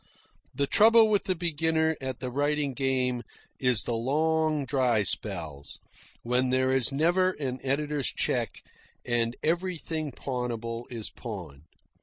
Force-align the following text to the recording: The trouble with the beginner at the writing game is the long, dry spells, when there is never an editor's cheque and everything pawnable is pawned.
The 0.55 0.65
trouble 0.65 1.09
with 1.09 1.25
the 1.25 1.35
beginner 1.35 1.95
at 2.01 2.21
the 2.21 2.31
writing 2.31 2.73
game 2.73 3.21
is 3.59 3.83
the 3.83 3.93
long, 3.93 4.65
dry 4.65 5.03
spells, 5.03 5.79
when 6.23 6.49
there 6.49 6.73
is 6.73 6.91
never 6.91 7.33
an 7.33 7.59
editor's 7.63 8.07
cheque 8.07 8.63
and 9.05 9.35
everything 9.43 10.11
pawnable 10.11 10.85
is 10.89 11.11
pawned. 11.11 11.65